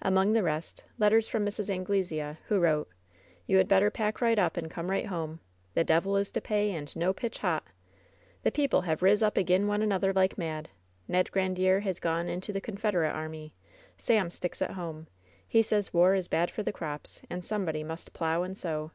[0.00, 1.68] Among the rest, letters from Mrs.
[1.68, 2.88] Anglesea, who wrote:
[3.46, 5.38] "You had better pack right up and come right home.
[5.74, 7.62] The devil is to pay, and no pitch hot!'
[8.42, 10.70] The people WHEN SHADOWS DIE 17 have riz up ag'in' one another like mad.
[11.08, 13.52] Ned Grandiere has gone into the Confederate Army.
[13.98, 15.08] Sam sticks at home.
[15.46, 18.92] He says war is bad for the crops, and somebody must plow and sow.